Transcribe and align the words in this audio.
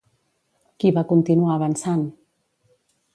Qui 0.83 0.91
va 0.95 1.03
continuar 1.11 1.51
avançant? 1.57 2.03